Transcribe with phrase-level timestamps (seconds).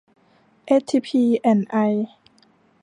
[0.65, 1.77] เอสทีพี แอนด์ ไอ